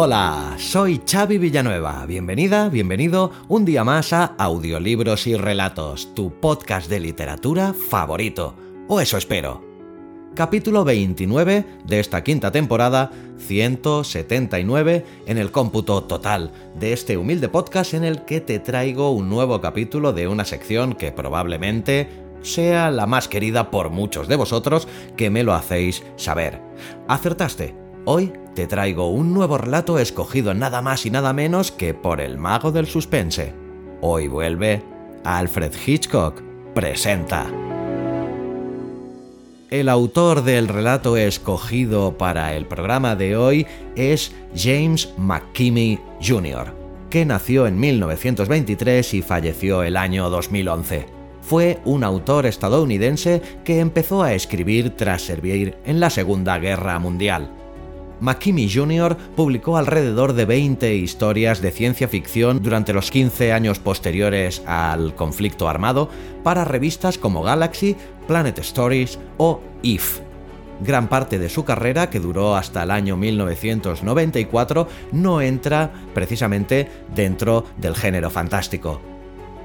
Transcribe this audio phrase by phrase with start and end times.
[0.00, 2.06] Hola, soy Xavi Villanueva.
[2.06, 8.54] Bienvenida, bienvenido un día más a Audiolibros y Relatos, tu podcast de literatura favorito.
[8.86, 9.60] O eso espero.
[10.36, 17.92] Capítulo 29 de esta quinta temporada, 179 en el cómputo total de este humilde podcast
[17.94, 22.08] en el que te traigo un nuevo capítulo de una sección que probablemente
[22.42, 26.62] sea la más querida por muchos de vosotros que me lo hacéis saber.
[27.08, 32.22] Acertaste Hoy te traigo un nuevo relato escogido nada más y nada menos que por
[32.22, 33.52] el mago del suspense.
[34.00, 34.82] Hoy vuelve
[35.24, 36.40] Alfred Hitchcock.
[36.74, 37.44] Presenta.
[39.68, 46.72] El autor del relato escogido para el programa de hoy es James McKimmey Jr.,
[47.10, 54.22] que nació en 1923 y falleció el año 2011 fue un autor estadounidense que empezó
[54.22, 57.57] a escribir tras servir en la Segunda Guerra Mundial.
[58.20, 59.16] McKimmey Jr.
[59.36, 65.68] publicó alrededor de 20 historias de ciencia ficción durante los 15 años posteriores al conflicto
[65.68, 66.08] armado
[66.42, 67.96] para revistas como Galaxy,
[68.26, 70.20] Planet Stories o If.
[70.80, 77.64] Gran parte de su carrera, que duró hasta el año 1994, no entra precisamente dentro
[77.78, 79.00] del género fantástico.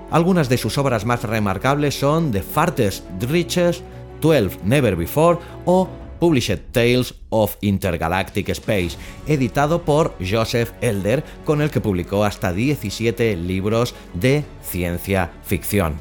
[0.10, 3.84] Algunas de sus obras más remarcables son The Farthest Reaches,
[4.22, 5.88] 12 Never Before o
[6.24, 8.96] Published Tales of Intergalactic Space,
[9.28, 15.96] editado por Joseph Elder, con el que publicó hasta 17 libros de ciencia ficción.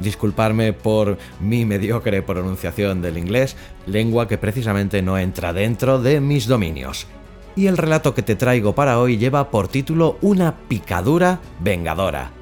[0.00, 3.54] Disculparme por mi mediocre pronunciación del inglés,
[3.86, 7.06] lengua que precisamente no entra dentro de mis dominios.
[7.54, 12.32] Y el relato que te traigo para hoy lleva por título Una picadura vengadora.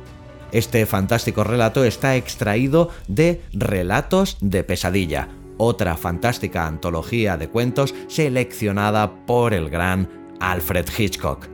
[0.53, 9.27] Este fantástico relato está extraído de Relatos de Pesadilla, otra fantástica antología de cuentos seleccionada
[9.27, 10.09] por el gran
[10.41, 11.49] Alfred Hitchcock.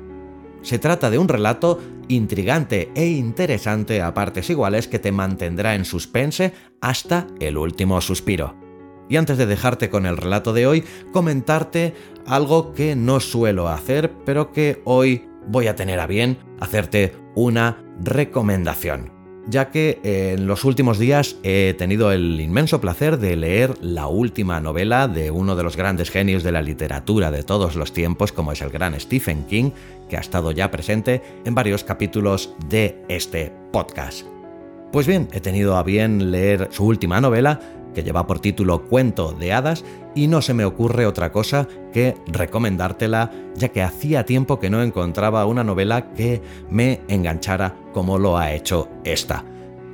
[0.62, 5.84] Se trata de un relato intrigante e interesante a partes iguales que te mantendrá en
[5.84, 8.54] suspense hasta el último suspiro.
[9.08, 11.94] Y antes de dejarte con el relato de hoy, comentarte
[12.26, 17.84] algo que no suelo hacer, pero que hoy voy a tener a bien hacerte una
[18.02, 19.13] recomendación
[19.46, 24.60] ya que en los últimos días he tenido el inmenso placer de leer la última
[24.60, 28.52] novela de uno de los grandes genios de la literatura de todos los tiempos, como
[28.52, 29.70] es el gran Stephen King,
[30.08, 34.26] que ha estado ya presente en varios capítulos de este podcast.
[34.92, 37.60] Pues bien, he tenido a bien leer su última novela,
[37.94, 39.84] que lleva por título Cuento de Hadas,
[40.14, 44.82] y no se me ocurre otra cosa que recomendártela, ya que hacía tiempo que no
[44.82, 49.44] encontraba una novela que me enganchara como lo ha hecho esta.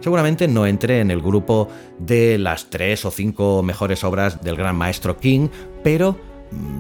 [0.01, 1.69] Seguramente no entré en el grupo
[1.99, 5.49] de las tres o cinco mejores obras del gran maestro King,
[5.85, 6.17] pero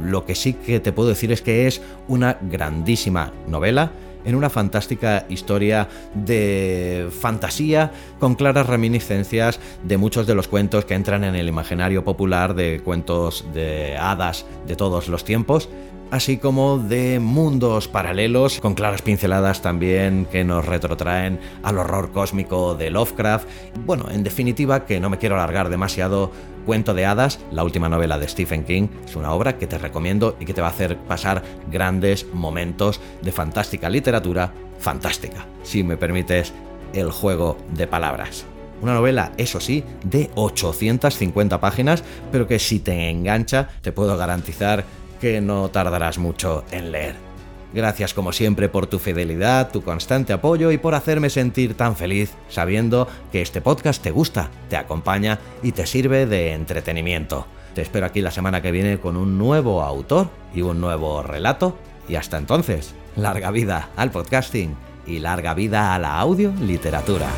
[0.03, 3.93] lo que sí que te puedo decir es que es una grandísima novela
[4.25, 10.95] en una fantástica historia de fantasía con claras reminiscencias de muchos de los cuentos que
[10.95, 15.69] entran en el imaginario popular de cuentos de hadas de todos los tiempos
[16.11, 22.75] así como de mundos paralelos con claras pinceladas también que nos retrotraen al horror cósmico
[22.75, 23.49] de Lovecraft.
[23.85, 26.31] Bueno, en definitiva, que no me quiero alargar demasiado,
[26.67, 30.37] Cuento de Hadas, la última novela de Stephen King, es una obra que te recomiendo
[30.39, 35.97] y que te va a hacer pasar grandes momentos de fantástica literatura, fantástica, si me
[35.97, 36.53] permites
[36.93, 38.45] el juego de palabras.
[38.83, 42.03] Una novela, eso sí, de 850 páginas,
[42.33, 44.85] pero que si te engancha, te puedo garantizar
[45.21, 47.31] que no tardarás mucho en leer.
[47.73, 52.35] Gracias como siempre por tu fidelidad, tu constante apoyo y por hacerme sentir tan feliz
[52.49, 57.47] sabiendo que este podcast te gusta, te acompaña y te sirve de entretenimiento.
[57.75, 61.77] Te espero aquí la semana que viene con un nuevo autor y un nuevo relato.
[62.09, 64.75] Y hasta entonces, larga vida al podcasting
[65.07, 67.29] y larga vida a la audio literatura.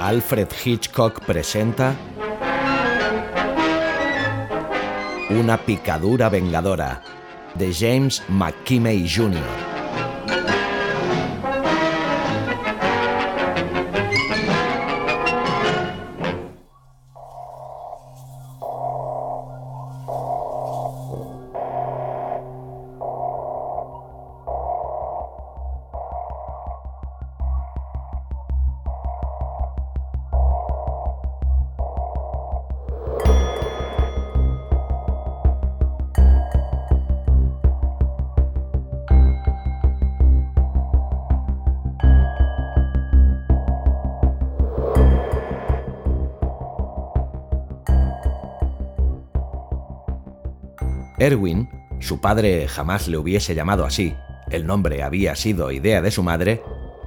[0.00, 1.94] Alfred Hitchcock presenta
[5.30, 7.02] Una picadura vengadora
[7.56, 9.71] de James McKimmey Jr.
[51.22, 51.68] Erwin,
[52.00, 54.16] su padre jamás le hubiese llamado así,
[54.50, 56.62] el nombre había sido idea de su madre,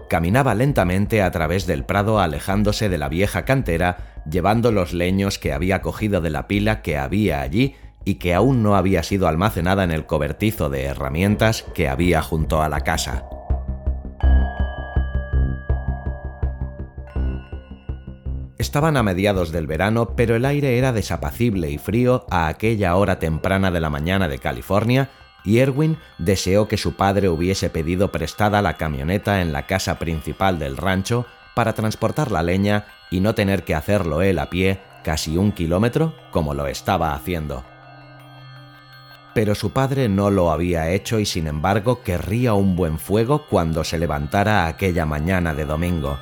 [0.09, 5.51] caminaba lentamente a través del prado alejándose de la vieja cantera, llevando los leños que
[5.51, 7.75] había cogido de la pila que había allí
[8.05, 12.61] y que aún no había sido almacenada en el cobertizo de herramientas que había junto
[12.61, 13.25] a la casa.
[18.65, 23.19] Estaban a mediados del verano, pero el aire era desapacible y frío a aquella hora
[23.19, 25.11] temprana de la mañana de California,
[25.43, 30.57] y Erwin deseó que su padre hubiese pedido prestada la camioneta en la casa principal
[30.57, 35.37] del rancho para transportar la leña y no tener que hacerlo él a pie casi
[35.37, 37.63] un kilómetro como lo estaba haciendo.
[39.35, 43.83] Pero su padre no lo había hecho y sin embargo querría un buen fuego cuando
[43.83, 46.17] se levantara aquella mañana de domingo.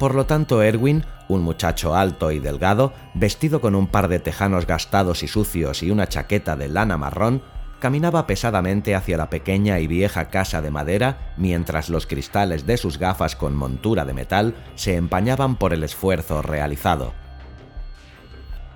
[0.00, 4.66] Por lo tanto, Erwin, un muchacho alto y delgado, vestido con un par de tejanos
[4.66, 7.42] gastados y sucios y una chaqueta de lana marrón,
[7.80, 12.98] caminaba pesadamente hacia la pequeña y vieja casa de madera mientras los cristales de sus
[12.98, 17.12] gafas con montura de metal se empañaban por el esfuerzo realizado.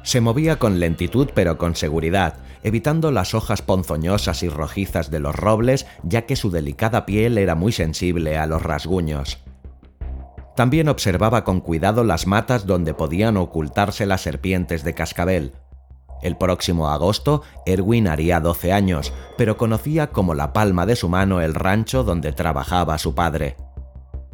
[0.03, 5.35] Se movía con lentitud pero con seguridad, evitando las hojas ponzoñosas y rojizas de los
[5.35, 9.38] robles ya que su delicada piel era muy sensible a los rasguños.
[10.56, 15.53] También observaba con cuidado las matas donde podían ocultarse las serpientes de cascabel.
[16.23, 21.41] El próximo agosto, Erwin haría 12 años, pero conocía como la palma de su mano
[21.41, 23.56] el rancho donde trabajaba su padre.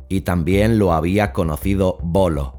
[0.09, 2.57] Y también lo había conocido Bolo.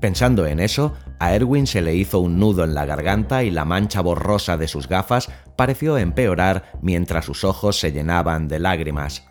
[0.00, 3.64] Pensando en eso, a Erwin se le hizo un nudo en la garganta y la
[3.64, 9.26] mancha borrosa de sus gafas pareció empeorar mientras sus ojos se llenaban de lágrimas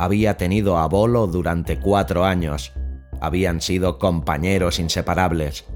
[0.00, 2.72] había tenido a Bolo durante cuatro años.
[3.20, 5.66] Habían sido compañeros inseparables.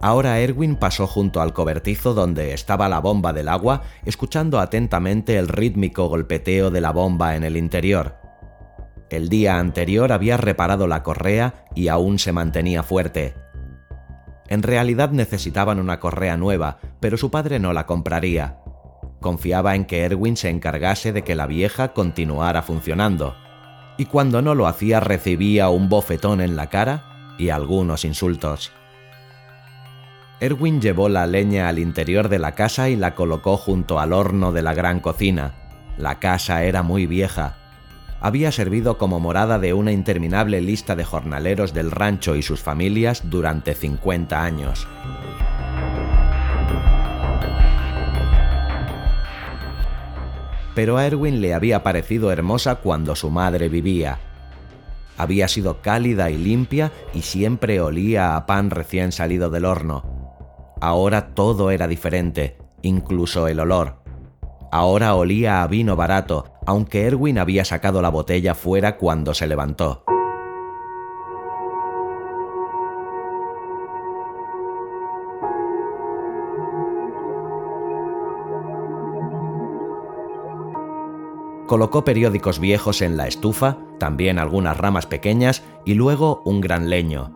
[0.00, 5.46] Ahora Erwin pasó junto al cobertizo donde estaba la bomba del agua, escuchando atentamente el
[5.46, 8.16] rítmico golpeteo de la bomba en el interior.
[9.08, 13.34] El día anterior había reparado la correa y aún se mantenía fuerte.
[14.48, 18.61] En realidad necesitaban una correa nueva, pero su padre no la compraría.
[19.22, 23.34] Confiaba en que Erwin se encargase de que la vieja continuara funcionando,
[23.96, 28.72] y cuando no lo hacía recibía un bofetón en la cara y algunos insultos.
[30.40, 34.50] Erwin llevó la leña al interior de la casa y la colocó junto al horno
[34.50, 35.54] de la gran cocina.
[35.96, 37.58] La casa era muy vieja.
[38.20, 43.22] Había servido como morada de una interminable lista de jornaleros del rancho y sus familias
[43.30, 44.88] durante 50 años.
[50.74, 54.18] Pero a Erwin le había parecido hermosa cuando su madre vivía.
[55.18, 60.04] Había sido cálida y limpia y siempre olía a pan recién salido del horno.
[60.80, 64.02] Ahora todo era diferente, incluso el olor.
[64.72, 70.04] Ahora olía a vino barato, aunque Erwin había sacado la botella fuera cuando se levantó.
[81.72, 87.32] Colocó periódicos viejos en la estufa, también algunas ramas pequeñas y luego un gran leño.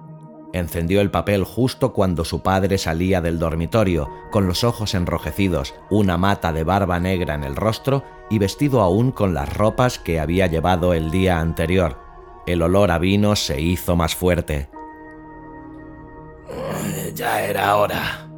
[0.52, 6.18] Encendió el papel justo cuando su padre salía del dormitorio, con los ojos enrojecidos, una
[6.18, 10.48] mata de barba negra en el rostro y vestido aún con las ropas que había
[10.48, 11.98] llevado el día anterior.
[12.46, 14.68] El olor a vino se hizo más fuerte.
[17.14, 18.28] Ya era hora,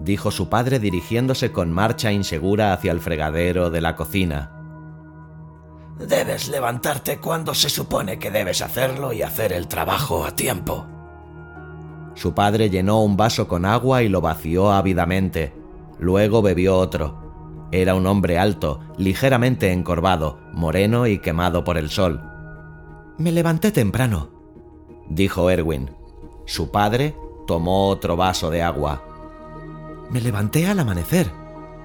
[0.00, 4.59] dijo su padre dirigiéndose con marcha insegura hacia el fregadero de la cocina.
[6.00, 10.86] Debes levantarte cuando se supone que debes hacerlo y hacer el trabajo a tiempo.
[12.14, 15.52] Su padre llenó un vaso con agua y lo vació ávidamente.
[15.98, 17.68] Luego bebió otro.
[17.70, 22.22] Era un hombre alto, ligeramente encorvado, moreno y quemado por el sol.
[23.18, 24.30] Me levanté temprano,
[25.08, 25.90] dijo Erwin.
[26.46, 27.14] Su padre
[27.46, 29.04] tomó otro vaso de agua.
[30.08, 31.30] Me levanté al amanecer,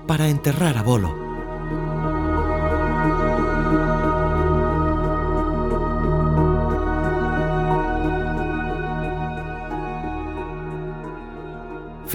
[0.08, 1.25] para enterrar a Bolo.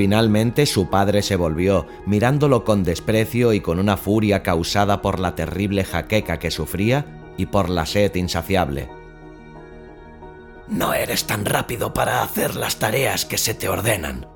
[0.00, 5.34] Finalmente su padre se volvió, mirándolo con desprecio y con una furia causada por la
[5.34, 7.04] terrible jaqueca que sufría
[7.36, 8.88] y por la sed insaciable.
[10.68, 14.26] No eres tan rápido para hacer las tareas que se te ordenan.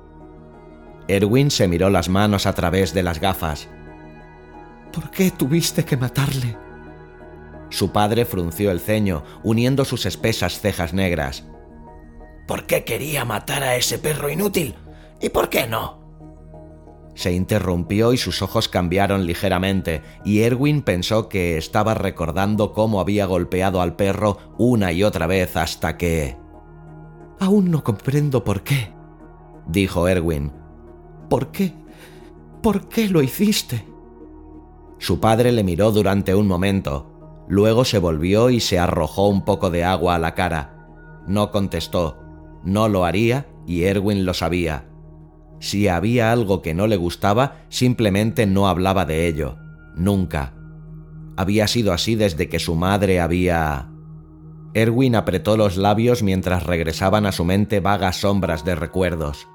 [1.07, 3.67] Erwin se miró las manos a través de las gafas.
[4.93, 6.55] ¿Por qué tuviste que matarle?
[7.71, 11.43] Su padre frunció el ceño, uniendo sus espesas cejas negras.
[12.45, 14.75] ¿Por qué quería matar a ese perro inútil?
[15.25, 15.97] ¿Y por qué no?
[17.15, 23.25] Se interrumpió y sus ojos cambiaron ligeramente, y Erwin pensó que estaba recordando cómo había
[23.25, 26.37] golpeado al perro una y otra vez hasta que...
[27.39, 28.93] Aún no comprendo por qué,
[29.67, 30.51] dijo Erwin.
[31.27, 31.73] ¿Por qué?
[32.61, 33.83] ¿Por qué lo hiciste?
[34.99, 39.71] Su padre le miró durante un momento, luego se volvió y se arrojó un poco
[39.71, 40.85] de agua a la cara.
[41.25, 42.19] No contestó,
[42.63, 44.85] no lo haría y Erwin lo sabía
[45.65, 49.57] si había algo que no le gustaba, simplemente no hablaba de ello.
[49.95, 50.53] Nunca.
[51.37, 53.89] Había sido así desde que su madre había...
[54.75, 59.47] Erwin apretó los labios mientras regresaban a su mente vagas sombras de recuerdos.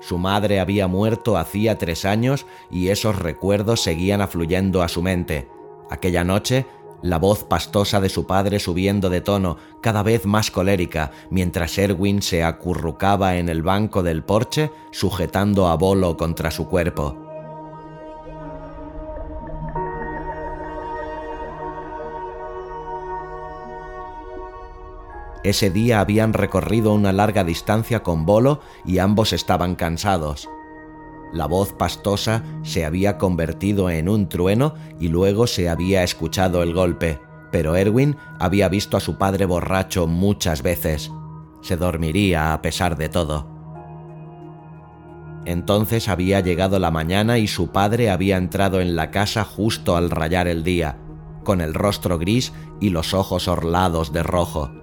[0.00, 5.48] Su madre había muerto hacía tres años y esos recuerdos seguían afluyendo a su mente.
[5.90, 6.66] Aquella noche
[7.02, 12.22] la voz pastosa de su padre subiendo de tono, cada vez más colérica, mientras Erwin
[12.22, 17.18] se acurrucaba en el banco del porche, sujetando a Bolo contra su cuerpo.
[25.44, 30.48] Ese día habían recorrido una larga distancia con Bolo y ambos estaban cansados.
[31.32, 36.74] La voz pastosa se había convertido en un trueno y luego se había escuchado el
[36.74, 37.20] golpe,
[37.50, 41.10] pero Erwin había visto a su padre borracho muchas veces.
[41.62, 43.48] Se dormiría a pesar de todo.
[45.44, 50.10] Entonces había llegado la mañana y su padre había entrado en la casa justo al
[50.10, 50.98] rayar el día,
[51.44, 54.81] con el rostro gris y los ojos orlados de rojo.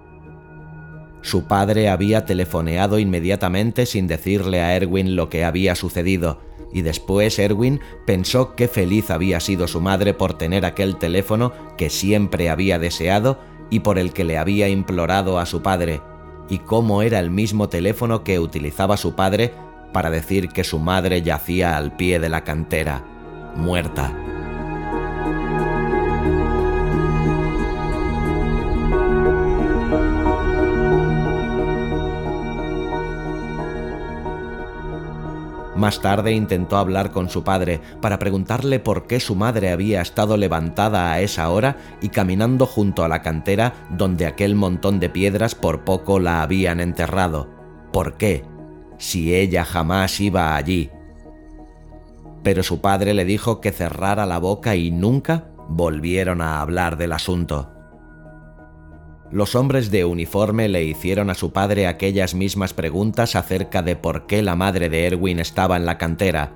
[1.21, 6.39] Su padre había telefoneado inmediatamente sin decirle a Erwin lo que había sucedido,
[6.71, 11.89] y después Erwin pensó qué feliz había sido su madre por tener aquel teléfono que
[11.89, 16.01] siempre había deseado y por el que le había implorado a su padre,
[16.49, 19.53] y cómo era el mismo teléfono que utilizaba su padre
[19.93, 23.03] para decir que su madre yacía al pie de la cantera,
[23.55, 24.28] muerta.
[35.79, 40.35] Más tarde intentó hablar con su padre para preguntarle por qué su madre había estado
[40.35, 45.55] levantada a esa hora y caminando junto a la cantera donde aquel montón de piedras
[45.55, 47.47] por poco la habían enterrado.
[47.93, 48.43] ¿Por qué?
[48.97, 50.89] Si ella jamás iba allí.
[52.43, 57.13] Pero su padre le dijo que cerrara la boca y nunca volvieron a hablar del
[57.13, 57.78] asunto.
[59.31, 64.25] Los hombres de uniforme le hicieron a su padre aquellas mismas preguntas acerca de por
[64.25, 66.53] qué la madre de Erwin estaba en la cantera,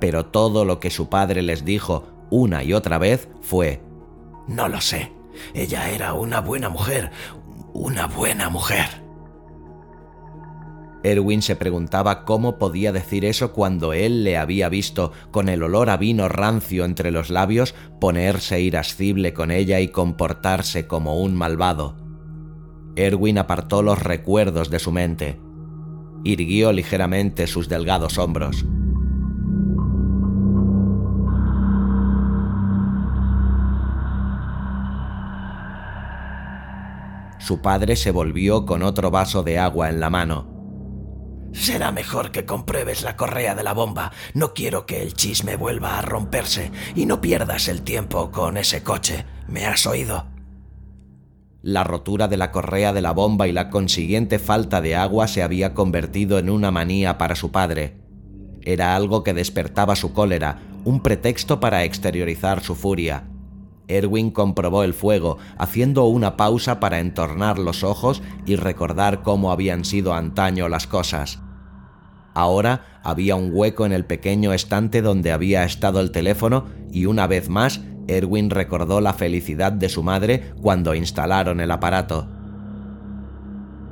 [0.00, 3.80] pero todo lo que su padre les dijo una y otra vez fue,
[4.46, 5.12] No lo sé,
[5.54, 7.10] ella era una buena mujer,
[7.72, 9.03] una buena mujer.
[11.04, 15.90] Erwin se preguntaba cómo podía decir eso cuando él le había visto, con el olor
[15.90, 21.94] a vino rancio entre los labios, ponerse irascible con ella y comportarse como un malvado.
[22.96, 25.38] Erwin apartó los recuerdos de su mente.
[26.24, 28.64] Irguió ligeramente sus delgados hombros.
[37.38, 40.53] Su padre se volvió con otro vaso de agua en la mano
[41.54, 44.12] Será mejor que compruebes la correa de la bomba.
[44.34, 48.82] No quiero que el chisme vuelva a romperse y no pierdas el tiempo con ese
[48.82, 49.24] coche.
[49.46, 50.26] ¿Me has oído?
[51.62, 55.42] La rotura de la correa de la bomba y la consiguiente falta de agua se
[55.42, 57.96] había convertido en una manía para su padre.
[58.62, 63.28] Era algo que despertaba su cólera, un pretexto para exteriorizar su furia.
[63.86, 69.84] Erwin comprobó el fuego, haciendo una pausa para entornar los ojos y recordar cómo habían
[69.84, 71.43] sido antaño las cosas.
[72.34, 77.26] Ahora había un hueco en el pequeño estante donde había estado el teléfono y una
[77.28, 82.28] vez más Erwin recordó la felicidad de su madre cuando instalaron el aparato.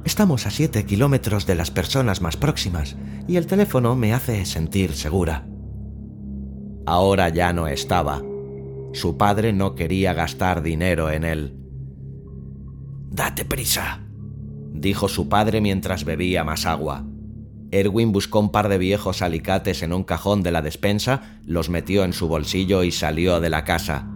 [0.04, 2.96] Estamos a siete kilómetros de las personas más próximas
[3.28, 5.46] y el teléfono me hace sentir segura.
[6.84, 8.20] Ahora ya no estaba.
[8.92, 11.56] Su padre no quería gastar dinero en él.
[13.10, 14.00] Date prisa,
[14.72, 17.06] dijo su padre mientras bebía más agua.
[17.72, 22.04] Erwin buscó un par de viejos alicates en un cajón de la despensa, los metió
[22.04, 24.06] en su bolsillo y salió de la casa.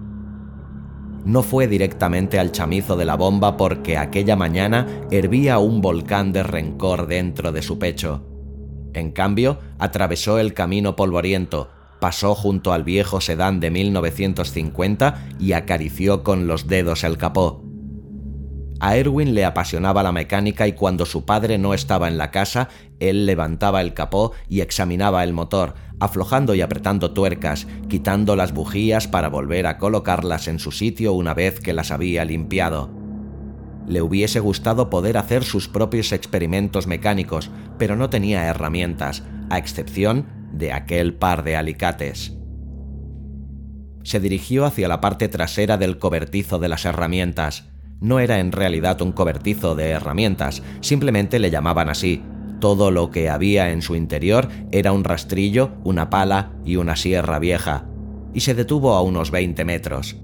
[1.24, 6.44] No fue directamente al chamizo de la bomba porque aquella mañana hervía un volcán de
[6.44, 8.24] rencor dentro de su pecho.
[8.92, 16.22] En cambio, atravesó el camino polvoriento, pasó junto al viejo sedán de 1950 y acarició
[16.22, 17.65] con los dedos el capó.
[18.78, 22.68] A Erwin le apasionaba la mecánica y cuando su padre no estaba en la casa,
[23.00, 29.08] él levantaba el capó y examinaba el motor, aflojando y apretando tuercas, quitando las bujías
[29.08, 32.90] para volver a colocarlas en su sitio una vez que las había limpiado.
[33.86, 40.26] Le hubiese gustado poder hacer sus propios experimentos mecánicos, pero no tenía herramientas, a excepción
[40.52, 42.36] de aquel par de alicates.
[44.02, 49.00] Se dirigió hacia la parte trasera del cobertizo de las herramientas, no era en realidad
[49.02, 52.22] un cobertizo de herramientas, simplemente le llamaban así.
[52.60, 57.38] Todo lo que había en su interior era un rastrillo, una pala y una sierra
[57.38, 57.86] vieja,
[58.32, 60.16] y se detuvo a unos 20 metros.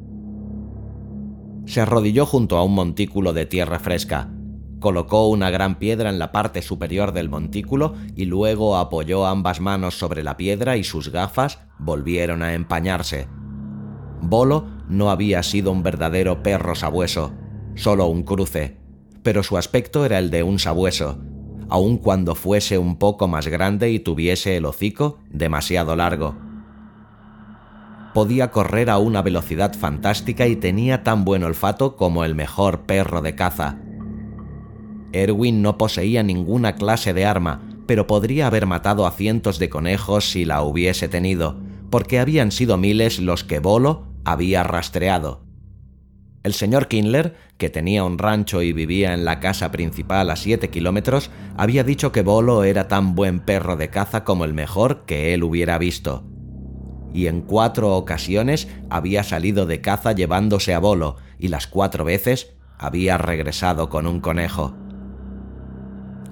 [1.66, 4.30] Se arrodilló junto a un montículo de tierra fresca,
[4.80, 9.98] colocó una gran piedra en la parte superior del montículo y luego apoyó ambas manos
[9.98, 13.28] sobre la piedra y sus gafas volvieron a empañarse.
[14.20, 17.32] Bolo no había sido un verdadero perro sabueso,
[17.74, 18.76] solo un cruce,
[19.22, 21.18] pero su aspecto era el de un sabueso,
[21.68, 26.36] aun cuando fuese un poco más grande y tuviese el hocico demasiado largo.
[28.14, 33.22] Podía correr a una velocidad fantástica y tenía tan buen olfato como el mejor perro
[33.22, 33.78] de caza.
[35.12, 40.30] Erwin no poseía ninguna clase de arma, pero podría haber matado a cientos de conejos
[40.30, 41.58] si la hubiese tenido,
[41.90, 45.42] porque habían sido miles los que Bolo había rastreado.
[46.42, 50.70] El señor Kindler, que tenía un rancho y vivía en la casa principal a siete
[50.70, 55.34] kilómetros, había dicho que Bolo era tan buen perro de caza como el mejor que
[55.34, 56.24] él hubiera visto.
[57.14, 62.54] Y en cuatro ocasiones había salido de caza llevándose a Bolo, y las cuatro veces
[62.76, 64.74] había regresado con un conejo.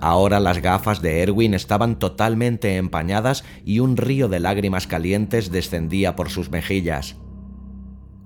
[0.01, 6.17] Ahora las gafas de Erwin estaban totalmente empañadas y un río de lágrimas calientes descendía
[6.17, 7.17] por sus mejillas.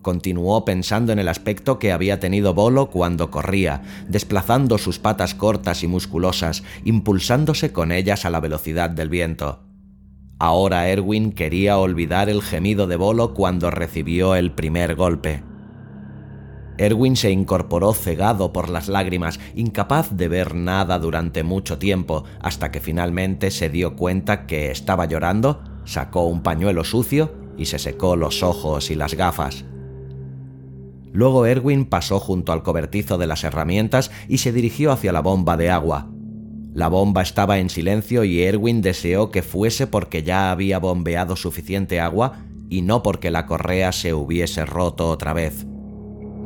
[0.05, 5.83] Continuó pensando en el aspecto que había tenido Bolo cuando corría, desplazando sus patas cortas
[5.83, 9.61] y musculosas, impulsándose con ellas a la velocidad del viento.
[10.39, 15.43] Ahora Erwin quería olvidar el gemido de Bolo cuando recibió el primer golpe.
[16.77, 22.71] Erwin se incorporó cegado por las lágrimas, incapaz de ver nada durante mucho tiempo, hasta
[22.71, 28.17] que finalmente se dio cuenta que estaba llorando, sacó un pañuelo sucio y se secó
[28.17, 29.65] los ojos y las gafas.
[31.15, 35.57] Luego Erwin pasó junto al cobertizo de las herramientas y se dirigió hacia la bomba
[35.57, 36.11] de agua.
[36.73, 42.01] La bomba estaba en silencio y Erwin deseó que fuese porque ya había bombeado suficiente
[42.01, 45.65] agua y no porque la correa se hubiese roto otra vez.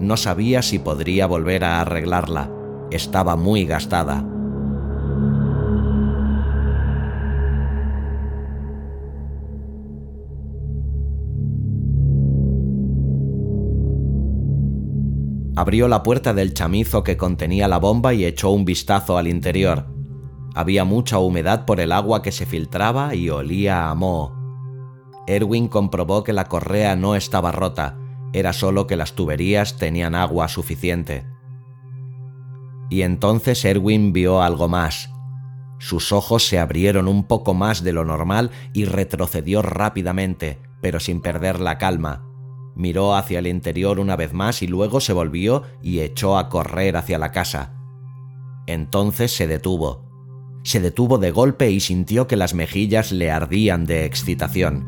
[0.01, 2.51] No sabía si podría volver a arreglarla.
[2.91, 4.23] Estaba muy gastada.
[15.59, 19.87] Abrió la puerta del chamizo que contenía la bomba y echó un vistazo al interior.
[20.55, 24.37] Había mucha humedad por el agua que se filtraba y olía a moho.
[25.27, 27.99] Erwin comprobó que la correa no estaba rota,
[28.33, 31.27] era solo que las tuberías tenían agua suficiente.
[32.88, 35.11] Y entonces Erwin vio algo más.
[35.81, 41.21] Sus ojos se abrieron un poco más de lo normal y retrocedió rápidamente, pero sin
[41.21, 42.28] perder la calma.
[42.79, 46.97] Miró hacia el interior una vez más y luego se volvió y echó a correr
[46.97, 47.75] hacia la casa.
[48.69, 50.07] Entonces se detuvo.
[50.62, 54.87] Se detuvo de golpe y sintió que las mejillas le ardían de excitación.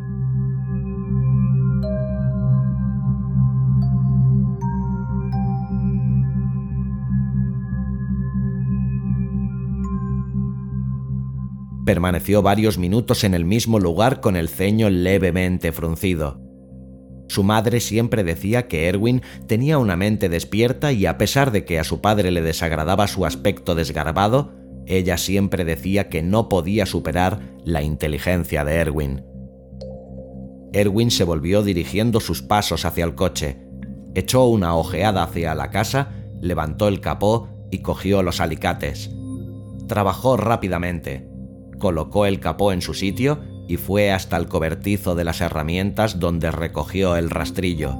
[11.85, 16.50] Permaneció varios minutos en el mismo lugar con el ceño levemente fruncido.
[17.31, 21.79] Su madre siempre decía que Erwin tenía una mente despierta y a pesar de que
[21.79, 24.51] a su padre le desagradaba su aspecto desgarbado,
[24.87, 29.25] ella siempre decía que no podía superar la inteligencia de Erwin.
[30.73, 33.59] Erwin se volvió dirigiendo sus pasos hacia el coche,
[34.17, 39.09] echó una ojeada hacia la casa, levantó el capó y cogió los alicates.
[39.87, 41.29] Trabajó rápidamente,
[41.79, 43.39] colocó el capó en su sitio
[43.71, 47.95] y fue hasta el cobertizo de las herramientas donde recogió el rastrillo.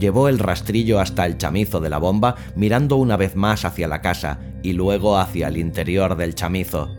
[0.00, 4.00] Llevó el rastrillo hasta el chamizo de la bomba, mirando una vez más hacia la
[4.00, 6.96] casa y luego hacia el interior del chamizo.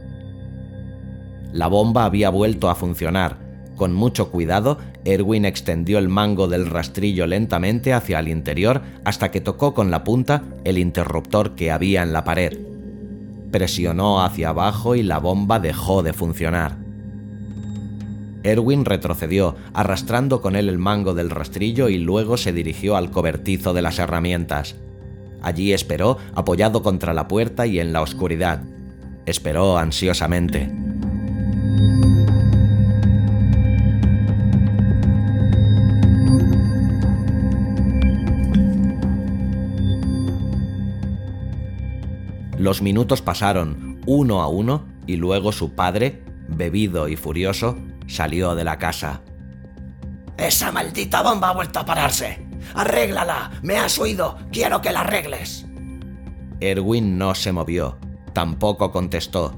[1.51, 3.48] La bomba había vuelto a funcionar,
[3.79, 9.39] con mucho cuidado, Erwin extendió el mango del rastrillo lentamente hacia el interior hasta que
[9.39, 12.59] tocó con la punta el interruptor que había en la pared.
[13.51, 16.77] Presionó hacia abajo y la bomba dejó de funcionar.
[18.43, 23.73] Erwin retrocedió, arrastrando con él el mango del rastrillo y luego se dirigió al cobertizo
[23.73, 24.75] de las herramientas.
[25.41, 28.61] Allí esperó, apoyado contra la puerta y en la oscuridad.
[29.25, 30.88] Esperó ansiosamente.
[42.59, 48.65] Los minutos pasaron uno a uno y luego su padre, bebido y furioso, salió de
[48.65, 49.21] la casa.
[50.37, 52.45] ¡Esa maldita bomba ha vuelto a pararse!
[52.73, 53.51] ¡Arréglala!
[53.63, 54.37] ¡Me has oído!
[54.51, 55.67] ¡Quiero que la arregles!
[56.59, 57.97] Erwin no se movió,
[58.33, 59.57] tampoco contestó.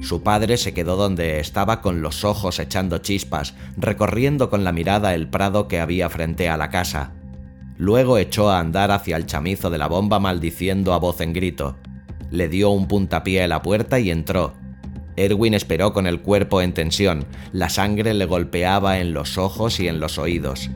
[0.00, 5.14] Su padre se quedó donde estaba con los ojos echando chispas, recorriendo con la mirada
[5.14, 7.12] el prado que había frente a la casa.
[7.78, 11.76] Luego echó a andar hacia el chamizo de la bomba maldiciendo a voz en grito
[12.32, 14.54] le dio un puntapié a la puerta y entró.
[15.16, 19.86] Erwin esperó con el cuerpo en tensión, la sangre le golpeaba en los ojos y
[19.86, 20.70] en los oídos.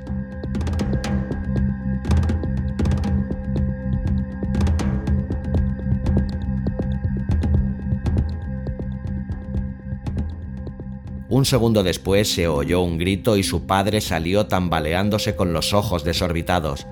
[11.28, 16.04] Un segundo después se oyó un grito y su padre salió tambaleándose con los ojos
[16.04, 16.86] desorbitados.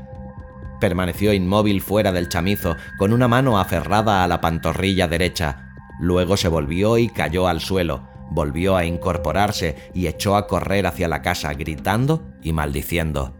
[0.85, 5.71] Permaneció inmóvil fuera del chamizo, con una mano aferrada a la pantorrilla derecha.
[5.99, 8.07] Luego se volvió y cayó al suelo.
[8.31, 13.33] Volvió a incorporarse y echó a correr hacia la casa, gritando y maldiciendo.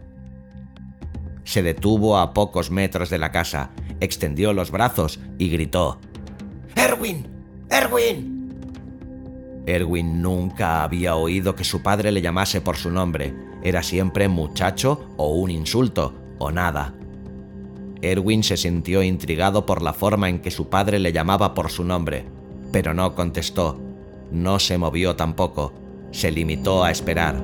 [1.43, 5.99] Se detuvo a pocos metros de la casa, extendió los brazos y gritó.
[6.75, 7.27] ¡Erwin!
[7.69, 8.55] ¡Erwin!
[9.67, 13.35] Erwin nunca había oído que su padre le llamase por su nombre.
[13.61, 16.95] Era siempre muchacho o un insulto, o nada.
[18.11, 21.83] Erwin se sintió intrigado por la forma en que su padre le llamaba por su
[21.83, 22.25] nombre,
[22.71, 23.79] pero no contestó,
[24.31, 25.73] no se movió tampoco,
[26.11, 27.35] se limitó a esperar.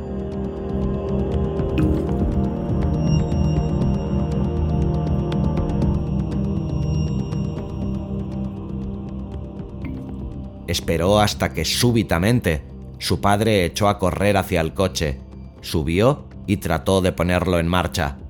[10.67, 12.63] Esperó hasta que súbitamente
[12.97, 15.19] su padre echó a correr hacia el coche,
[15.59, 18.20] subió y trató de ponerlo en marcha.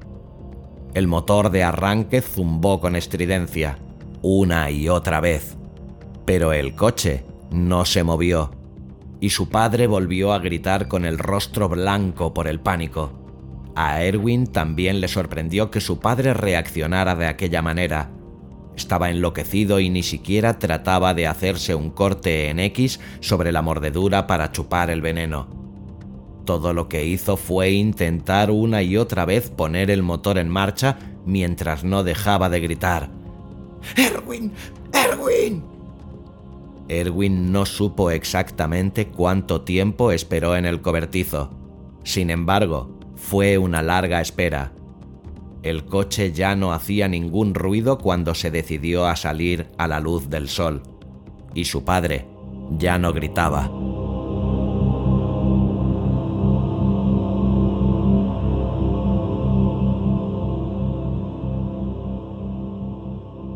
[0.93, 3.79] El motor de arranque zumbó con estridencia,
[4.21, 5.55] una y otra vez.
[6.25, 8.51] Pero el coche no se movió,
[9.21, 13.13] y su padre volvió a gritar con el rostro blanco por el pánico.
[13.73, 18.11] A Erwin también le sorprendió que su padre reaccionara de aquella manera.
[18.75, 24.27] Estaba enloquecido y ni siquiera trataba de hacerse un corte en X sobre la mordedura
[24.27, 25.60] para chupar el veneno.
[26.45, 30.97] Todo lo que hizo fue intentar una y otra vez poner el motor en marcha
[31.25, 33.09] mientras no dejaba de gritar.
[33.95, 34.51] ¡Erwin!
[34.93, 35.63] ¡Erwin!
[36.87, 41.51] Erwin no supo exactamente cuánto tiempo esperó en el cobertizo.
[42.03, 44.73] Sin embargo, fue una larga espera.
[45.63, 50.29] El coche ya no hacía ningún ruido cuando se decidió a salir a la luz
[50.29, 50.81] del sol.
[51.53, 52.25] Y su padre
[52.77, 53.69] ya no gritaba.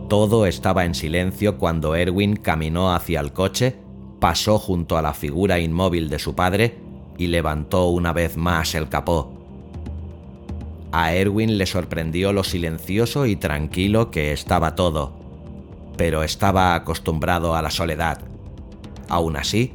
[0.07, 3.75] Todo estaba en silencio cuando Erwin caminó hacia el coche,
[4.19, 6.77] pasó junto a la figura inmóvil de su padre
[7.17, 9.33] y levantó una vez más el capó.
[10.91, 15.13] A Erwin le sorprendió lo silencioso y tranquilo que estaba todo,
[15.97, 18.19] pero estaba acostumbrado a la soledad.
[19.09, 19.73] Aún así,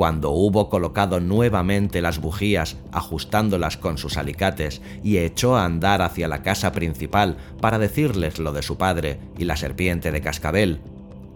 [0.00, 6.26] cuando hubo colocado nuevamente las bujías ajustándolas con sus alicates y echó a andar hacia
[6.26, 10.80] la casa principal para decirles lo de su padre y la serpiente de cascabel,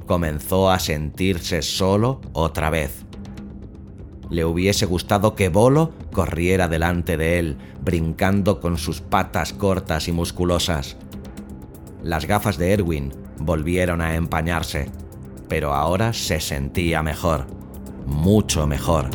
[0.06, 3.04] comenzó a sentirse solo otra vez.
[4.30, 10.12] Le hubiese gustado que Bolo corriera delante de él, brincando con sus patas cortas y
[10.12, 10.96] musculosas.
[12.02, 14.90] Las gafas de Erwin volvieron a empañarse,
[15.50, 17.62] pero ahora se sentía mejor
[18.06, 19.10] mucho mejor.